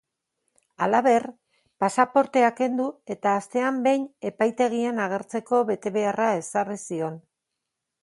[0.85, 1.25] Halaber,
[1.83, 7.25] pasaportea kendu eta astean behin epaitegian agertzeko betebeharra ezarri zion.